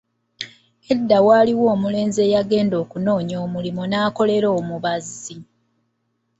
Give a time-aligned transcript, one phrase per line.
[0.93, 5.37] Edda waaliwo omulenzi eyagenda okunoonya omulimu n'akolera omubazzi.